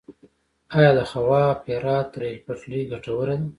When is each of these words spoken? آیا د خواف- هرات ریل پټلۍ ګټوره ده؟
آیا 0.77 0.91
د 0.97 0.99
خواف- 1.09 1.59
هرات 1.73 2.09
ریل 2.21 2.37
پټلۍ 2.45 2.81
ګټوره 2.91 3.35
ده؟ 3.41 3.47